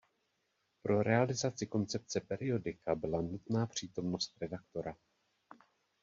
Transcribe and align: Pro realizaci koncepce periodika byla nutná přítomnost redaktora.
Pro 0.83 1.01
realizaci 1.03 1.67
koncepce 1.67 2.19
periodika 2.21 2.95
byla 2.95 3.21
nutná 3.21 3.65
přítomnost 3.67 4.37
redaktora. 4.41 4.95